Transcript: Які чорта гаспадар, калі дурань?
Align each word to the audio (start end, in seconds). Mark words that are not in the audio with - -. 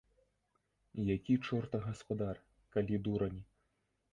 Які 1.15 1.35
чорта 1.47 1.81
гаспадар, 1.85 2.35
калі 2.77 3.03
дурань? 3.09 3.39